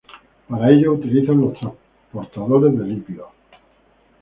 [0.49, 3.29] Para ello, utilizan los transportadores de lípidos.